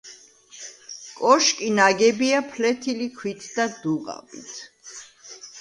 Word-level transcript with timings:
კოშკი 1.19 1.67
ნაგებია 1.81 2.39
ფლეთილი 2.55 3.11
ქვით 3.19 3.47
და 3.59 3.69
დუღაბით. 3.85 4.59